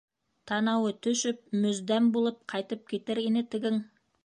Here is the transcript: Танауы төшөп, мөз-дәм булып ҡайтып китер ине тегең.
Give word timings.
Танауы 0.51 0.93
төшөп, 1.07 1.43
мөз-дәм 1.67 2.09
булып 2.17 2.41
ҡайтып 2.55 2.91
китер 2.95 3.25
ине 3.29 3.45
тегең. 3.53 3.81